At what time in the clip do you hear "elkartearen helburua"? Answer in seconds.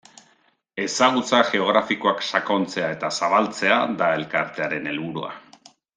4.21-5.31